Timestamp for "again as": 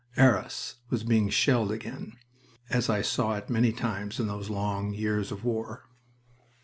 1.71-2.89